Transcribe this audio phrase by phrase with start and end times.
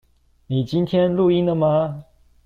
[0.47, 2.05] 你今天錄音了嗎？